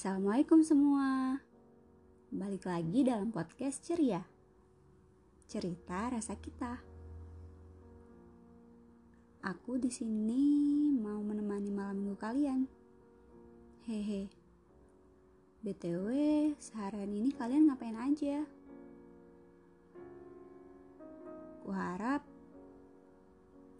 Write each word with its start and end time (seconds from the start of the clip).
Assalamualaikum 0.00 0.64
semua. 0.64 1.36
Balik 2.32 2.64
lagi 2.64 3.04
dalam 3.04 3.28
podcast 3.28 3.84
ceria. 3.84 4.24
Cerita 5.44 6.08
rasa 6.08 6.40
kita. 6.40 6.80
Aku 9.44 9.76
di 9.76 9.92
sini 9.92 10.88
mau 10.96 11.20
menemani 11.20 11.68
malam 11.68 12.00
minggu 12.00 12.16
kalian. 12.16 12.64
Hehe. 13.84 14.32
BTW, 15.68 16.08
seharian 16.56 17.12
ini 17.12 17.36
kalian 17.36 17.68
ngapain 17.68 18.00
aja? 18.00 18.48
Kuharap 21.60 22.24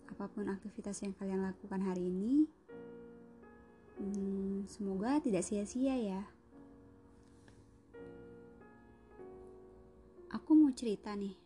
apa 0.05 0.25
pun 0.29 0.53
aktivitas 0.53 1.01
yang 1.01 1.17
kalian 1.17 1.49
lakukan 1.49 1.81
hari 1.81 2.13
ini, 2.13 2.20
semoga 4.81 5.21
tidak 5.21 5.45
sia-sia 5.45 5.93
ya. 5.93 6.25
Aku 10.33 10.57
mau 10.57 10.73
cerita 10.73 11.13
nih. 11.13 11.37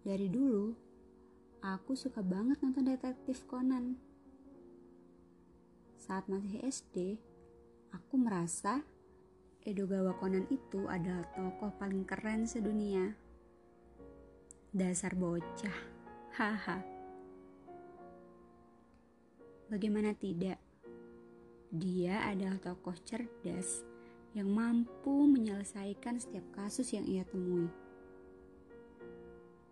Dari 0.00 0.32
dulu, 0.32 0.72
aku 1.60 1.92
suka 1.92 2.24
banget 2.24 2.56
nonton 2.64 2.88
detektif 2.88 3.44
Conan. 3.44 4.00
Saat 6.00 6.32
masih 6.32 6.64
SD, 6.64 7.20
aku 7.92 8.16
merasa 8.16 8.80
Edogawa 9.68 10.16
Conan 10.16 10.48
itu 10.48 10.88
adalah 10.88 11.28
tokoh 11.36 11.68
paling 11.76 12.08
keren 12.08 12.48
sedunia. 12.48 13.12
Dasar 14.72 15.12
bocah. 15.20 15.76
Haha. 16.32 16.91
Bagaimana 19.72 20.12
tidak? 20.12 20.60
Dia 21.72 22.28
adalah 22.28 22.60
tokoh 22.60 22.92
cerdas 23.08 23.80
yang 24.36 24.52
mampu 24.52 25.24
menyelesaikan 25.24 26.20
setiap 26.20 26.44
kasus 26.52 26.92
yang 26.92 27.08
ia 27.08 27.24
temui. 27.24 27.72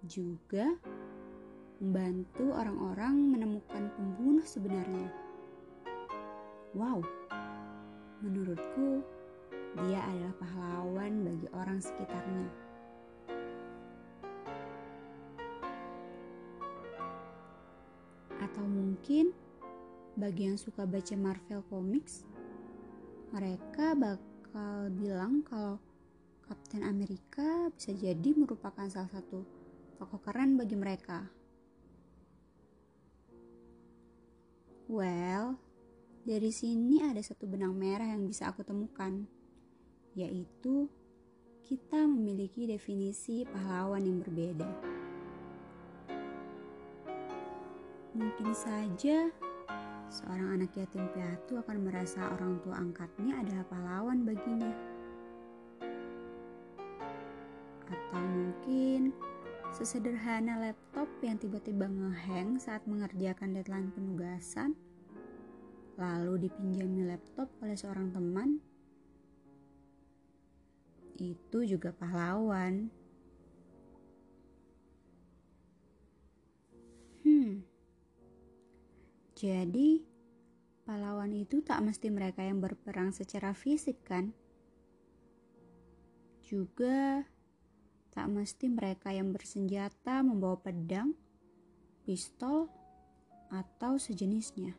Juga 0.09 0.73
membantu 1.85 2.49
orang-orang 2.49 3.13
menemukan 3.29 3.93
pembunuh 3.93 4.41
sebenarnya. 4.41 5.13
Wow, 6.73 7.05
menurutku 8.25 9.05
dia 9.85 10.01
adalah 10.01 10.33
pahlawan 10.41 11.29
bagi 11.29 11.49
orang 11.53 11.77
sekitarnya. 11.77 12.49
Atau 18.41 18.65
mungkin 18.65 19.50
bagi 20.19 20.51
yang 20.51 20.59
suka 20.59 20.87
baca 20.87 21.15
Marvel 21.15 21.63
Comics, 21.71 22.27
mereka 23.31 23.95
bakal 23.95 24.91
bilang 24.91 25.47
kalau 25.47 25.79
Captain 26.51 26.83
America 26.83 27.71
bisa 27.71 27.95
jadi 27.95 28.35
merupakan 28.35 28.91
salah 28.91 29.11
satu 29.11 29.47
tokoh 30.03 30.19
keren 30.19 30.59
bagi 30.59 30.75
mereka. 30.75 31.31
Well, 34.91 35.55
dari 36.27 36.51
sini 36.51 37.07
ada 37.07 37.23
satu 37.23 37.47
benang 37.47 37.79
merah 37.79 38.11
yang 38.11 38.27
bisa 38.27 38.51
aku 38.51 38.67
temukan, 38.67 39.23
yaitu 40.19 40.91
kita 41.63 42.03
memiliki 42.11 42.67
definisi 42.67 43.47
pahlawan 43.47 44.03
yang 44.03 44.19
berbeda. 44.19 44.67
Mungkin 48.11 48.51
saja 48.51 49.31
seorang 50.11 50.59
anak 50.59 50.75
yatim 50.75 51.07
piatu 51.15 51.63
akan 51.63 51.87
merasa 51.87 52.35
orang 52.35 52.59
tua 52.67 52.83
angkatnya 52.83 53.39
adalah 53.39 53.63
pahlawan 53.71 54.27
baginya. 54.27 54.75
Atau 57.87 58.19
mungkin 58.19 59.15
sesederhana 59.71 60.59
laptop 60.59 61.07
yang 61.23 61.39
tiba-tiba 61.39 61.87
ngeheng 61.87 62.59
saat 62.59 62.83
mengerjakan 62.91 63.55
deadline 63.55 63.95
penugasan, 63.95 64.75
lalu 65.95 66.51
dipinjami 66.51 67.07
laptop 67.07 67.47
oleh 67.63 67.79
seorang 67.79 68.11
teman, 68.11 68.59
itu 71.23 71.59
juga 71.71 71.95
pahlawan. 71.95 72.91
Jadi, 79.41 80.05
pahlawan 80.85 81.33
itu 81.33 81.65
tak 81.65 81.81
mesti 81.81 82.13
mereka 82.13 82.45
yang 82.45 82.61
berperang 82.61 83.09
secara 83.09 83.57
fisik, 83.57 84.05
kan? 84.05 84.37
Juga 86.45 87.25
tak 88.13 88.29
mesti 88.29 88.69
mereka 88.69 89.09
yang 89.09 89.33
bersenjata 89.33 90.21
membawa 90.21 90.61
pedang, 90.61 91.17
pistol, 92.05 92.69
atau 93.49 93.97
sejenisnya. 93.97 94.77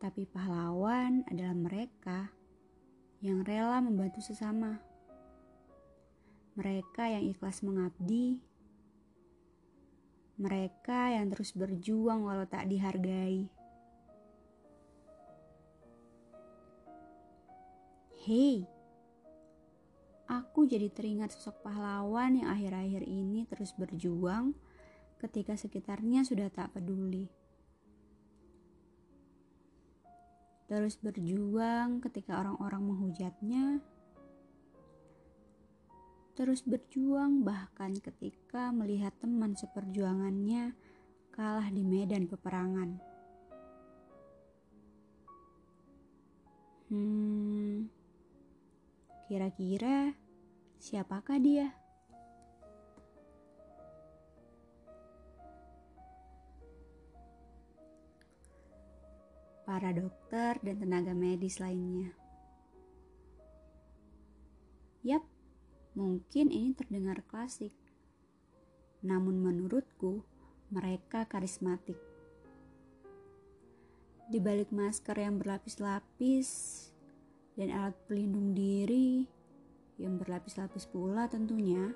Tapi 0.00 0.24
pahlawan 0.24 1.28
adalah 1.28 1.52
mereka 1.52 2.32
yang 3.20 3.44
rela 3.44 3.84
membantu 3.84 4.24
sesama. 4.24 4.80
Mereka 6.56 7.04
yang 7.04 7.28
ikhlas 7.28 7.60
mengabdi 7.60 8.47
mereka 10.38 11.10
yang 11.10 11.26
terus 11.34 11.50
berjuang 11.50 12.22
walau 12.22 12.46
tak 12.46 12.70
dihargai. 12.70 13.50
Hei, 18.22 18.62
aku 20.30 20.70
jadi 20.70 20.86
teringat 20.94 21.34
sosok 21.34 21.66
pahlawan 21.66 22.38
yang 22.38 22.48
akhir-akhir 22.54 23.02
ini 23.02 23.50
terus 23.50 23.74
berjuang 23.74 24.54
ketika 25.18 25.58
sekitarnya 25.58 26.22
sudah 26.22 26.46
tak 26.54 26.70
peduli. 26.70 27.26
Terus 30.68 31.00
berjuang 31.00 32.04
ketika 32.04 32.38
orang-orang 32.38 32.92
menghujatnya 32.92 33.80
terus 36.38 36.62
berjuang 36.62 37.42
bahkan 37.42 37.98
ketika 37.98 38.70
melihat 38.70 39.10
teman 39.18 39.58
seperjuangannya 39.58 40.70
kalah 41.34 41.66
di 41.66 41.82
medan 41.82 42.30
peperangan. 42.30 42.94
Hmm, 46.94 47.90
kira-kira 49.26 50.14
siapakah 50.78 51.42
dia? 51.42 51.74
Para 59.66 59.90
dokter 59.90 60.54
dan 60.62 60.78
tenaga 60.78 61.18
medis 61.18 61.58
lainnya. 61.58 62.14
Yap, 65.02 65.26
Mungkin 65.98 66.54
ini 66.54 66.78
terdengar 66.78 67.26
klasik, 67.26 67.74
namun 69.02 69.42
menurutku 69.42 70.22
mereka 70.70 71.26
karismatik. 71.26 71.98
Di 74.30 74.38
balik 74.38 74.70
masker 74.70 75.18
yang 75.18 75.42
berlapis-lapis 75.42 76.46
dan 77.58 77.74
alat 77.74 77.98
pelindung 78.06 78.54
diri 78.54 79.26
yang 79.98 80.22
berlapis-lapis 80.22 80.86
pula 80.86 81.26
tentunya, 81.26 81.90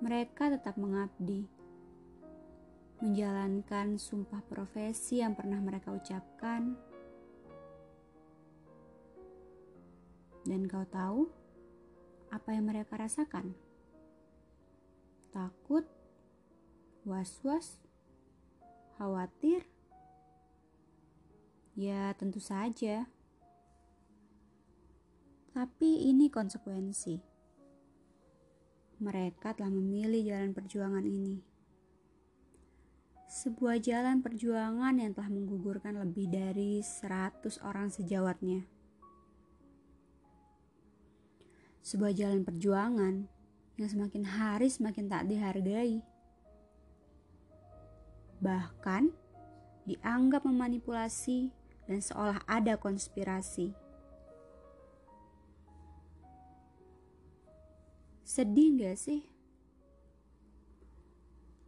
mereka 0.00 0.48
tetap 0.48 0.80
mengabdi, 0.80 1.44
menjalankan 3.04 4.00
sumpah 4.00 4.40
profesi 4.48 5.20
yang 5.20 5.36
pernah 5.36 5.60
mereka 5.60 5.92
ucapkan. 5.92 6.72
Dan 10.48 10.64
kau 10.64 10.88
tahu, 10.88 11.41
apa 12.32 12.56
yang 12.56 12.64
mereka 12.64 12.96
rasakan? 12.96 13.52
Takut, 15.36 15.84
was-was, 17.04 17.76
khawatir? 18.96 19.68
Ya, 21.76 22.16
tentu 22.16 22.40
saja. 22.40 23.04
Tapi 25.52 26.08
ini 26.08 26.32
konsekuensi. 26.32 27.20
Mereka 29.04 29.52
telah 29.52 29.68
memilih 29.68 30.24
jalan 30.24 30.56
perjuangan 30.56 31.04
ini. 31.04 31.36
Sebuah 33.28 33.76
jalan 33.80 34.24
perjuangan 34.24 34.96
yang 34.96 35.12
telah 35.12 35.28
menggugurkan 35.28 36.00
lebih 36.00 36.32
dari 36.32 36.80
100 36.80 37.60
orang 37.64 37.88
sejawatnya 37.92 38.81
sebuah 41.82 42.14
jalan 42.14 42.46
perjuangan 42.46 43.26
yang 43.76 43.88
semakin 43.90 44.24
hari 44.24 44.70
semakin 44.70 45.10
tak 45.10 45.26
dihargai. 45.26 45.98
Bahkan 48.38 49.10
dianggap 49.86 50.46
memanipulasi, 50.46 51.50
dan 51.86 51.98
seolah 51.98 52.38
ada 52.46 52.78
konspirasi. 52.78 53.74
Sedih 58.22 58.78
gak 58.80 58.96
sih? 58.96 59.26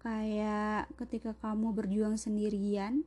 Kayak 0.01 0.89
ketika 1.01 1.35
kamu 1.37 1.75
berjuang 1.75 2.17
sendirian, 2.17 3.03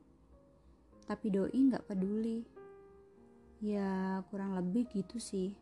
tapi 1.07 1.31
doi 1.31 1.57
gak 1.71 1.87
peduli. 1.87 2.43
Ya 3.63 4.21
kurang 4.29 4.53
lebih 4.53 4.85
gitu 4.93 5.17
sih. 5.17 5.57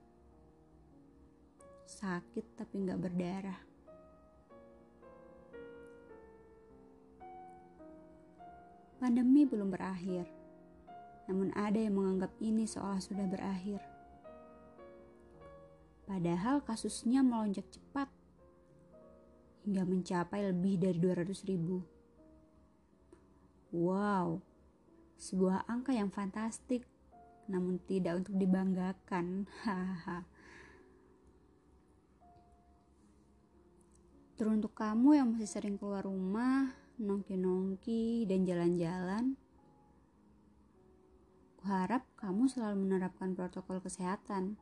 Sakit 1.85 2.57
tapi 2.57 2.81
gak 2.81 2.97
berdarah. 2.97 3.61
Pandemi 8.97 9.45
belum 9.45 9.69
berakhir, 9.69 10.25
namun 11.29 11.53
ada 11.53 11.77
yang 11.77 11.93
menganggap 11.93 12.33
ini 12.41 12.65
seolah 12.65 12.97
sudah 12.97 13.29
berakhir. 13.29 13.77
Padahal 16.09 16.65
kasusnya 16.65 17.21
melonjak 17.21 17.69
cepat 17.69 18.09
hingga 19.65 19.85
mencapai 19.85 20.45
lebih 20.49 20.77
dari 20.77 20.97
200 21.01 21.49
ribu. 21.49 21.81
Wow, 23.73 24.41
sebuah 25.17 25.65
angka 25.65 25.91
yang 25.93 26.13
fantastik, 26.13 26.85
namun 27.49 27.81
tidak 27.89 28.25
untuk 28.25 28.37
dibanggakan. 28.37 29.49
Haha. 29.65 30.34
Teruntuk 34.35 34.75
kamu 34.75 35.15
yang 35.15 35.27
masih 35.31 35.47
sering 35.47 35.79
keluar 35.79 36.03
rumah, 36.03 36.75
nongki-nongki, 36.99 38.27
dan 38.27 38.43
jalan-jalan. 38.43 39.39
Kuharap 41.55 42.03
kamu 42.19 42.51
selalu 42.51 42.83
menerapkan 42.83 43.31
protokol 43.31 43.79
kesehatan. 43.79 44.59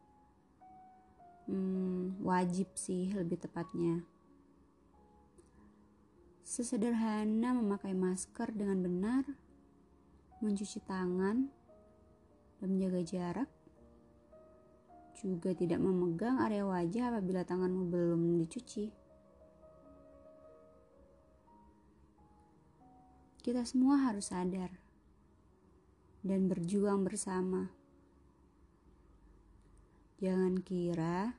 Hmm, 1.50 2.22
wajib 2.22 2.70
sih 2.78 3.18
lebih 3.18 3.42
tepatnya. 3.42 4.06
Sesederhana 6.46 7.58
memakai 7.58 7.98
masker 7.98 8.54
dengan 8.54 8.78
benar, 8.78 9.26
mencuci 10.38 10.86
tangan, 10.86 11.50
dan 12.62 12.68
menjaga 12.70 13.02
jarak, 13.02 13.50
juga 15.18 15.58
tidak 15.58 15.82
memegang 15.82 16.38
area 16.46 16.62
wajah 16.62 17.10
apabila 17.10 17.42
tanganmu 17.42 17.90
belum 17.90 18.22
dicuci. 18.38 19.03
Kita 23.44 23.60
semua 23.68 24.00
harus 24.00 24.32
sadar 24.32 24.72
dan 26.24 26.48
berjuang 26.48 27.04
bersama. 27.04 27.68
Jangan 30.24 30.64
kira 30.64 31.36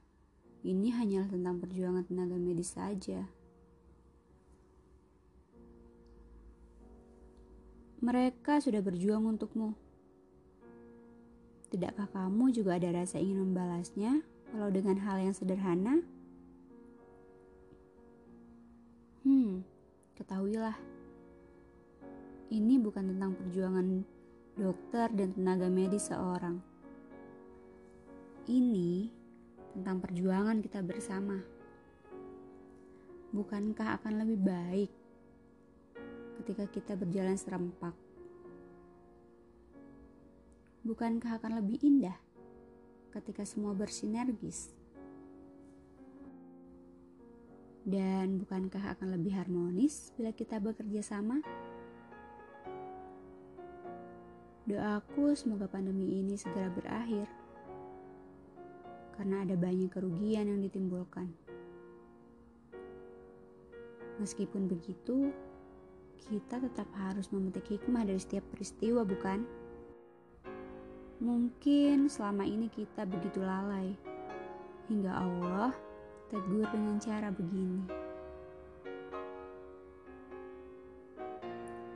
ini 0.68 0.92
hanyalah 0.92 1.32
tentang 1.32 1.64
perjuangan 1.64 2.04
tenaga 2.04 2.36
medis 2.36 2.76
saja. 2.76 3.24
Mereka 8.04 8.60
sudah 8.60 8.84
berjuang 8.84 9.24
untukmu. 9.24 9.72
Tidakkah 11.72 12.12
kamu 12.12 12.52
juga 12.52 12.76
ada 12.76 13.00
rasa 13.00 13.16
ingin 13.16 13.48
membalasnya, 13.48 14.20
walau 14.52 14.68
dengan 14.68 15.00
hal 15.00 15.24
yang 15.24 15.32
sederhana? 15.32 16.04
Hmm, 19.24 19.64
ketahuilah 20.20 20.93
ini 22.52 22.76
bukan 22.76 23.14
tentang 23.14 23.32
perjuangan 23.38 24.04
dokter 24.54 25.08
dan 25.14 25.32
tenaga 25.32 25.68
medis 25.72 26.12
seorang. 26.12 26.60
Ini 28.44 29.08
tentang 29.72 29.98
perjuangan 30.04 30.60
kita 30.60 30.84
bersama. 30.84 31.40
Bukankah 33.34 33.98
akan 33.98 34.22
lebih 34.22 34.38
baik 34.38 34.90
ketika 36.42 36.64
kita 36.70 36.92
berjalan 36.94 37.34
serempak? 37.34 37.96
Bukankah 40.84 41.40
akan 41.40 41.64
lebih 41.64 41.80
indah 41.80 42.14
ketika 43.10 43.42
semua 43.42 43.72
bersinergis? 43.72 44.70
Dan 47.84 48.40
bukankah 48.40 48.96
akan 48.96 49.18
lebih 49.18 49.34
harmonis 49.36 50.12
bila 50.16 50.30
kita 50.32 50.60
bekerja 50.60 51.02
sama? 51.02 51.40
Doaku 54.64 55.36
semoga 55.36 55.68
pandemi 55.68 56.24
ini 56.24 56.40
segera 56.40 56.72
berakhir. 56.72 57.28
Karena 59.12 59.44
ada 59.44 59.60
banyak 59.60 59.92
kerugian 59.92 60.48
yang 60.48 60.64
ditimbulkan. 60.64 61.28
Meskipun 64.24 64.64
begitu, 64.64 65.28
kita 66.16 66.64
tetap 66.64 66.88
harus 66.96 67.28
memetik 67.28 67.76
hikmah 67.76 68.08
dari 68.08 68.16
setiap 68.16 68.40
peristiwa, 68.56 69.04
bukan? 69.04 69.44
Mungkin 71.20 72.08
selama 72.08 72.48
ini 72.48 72.72
kita 72.72 73.04
begitu 73.04 73.44
lalai, 73.44 73.92
hingga 74.88 75.12
Allah 75.12 75.76
tegur 76.32 76.64
dengan 76.72 76.96
cara 77.04 77.28
begini. 77.28 78.03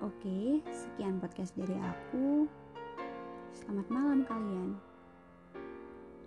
Oke, 0.09 0.65
sekian 0.73 1.21
podcast 1.21 1.53
dari 1.53 1.77
aku. 1.77 2.49
Selamat 3.53 3.93
malam 3.93 4.25
kalian. 4.25 4.81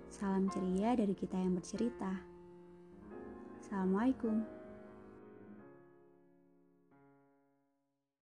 Salam 0.06 0.45
ceria 0.54 0.94
dari 0.94 1.18
kita 1.18 1.33
yang 1.33 1.57
bercerita. 1.57 2.22
Assalamualaikum. 3.57 4.61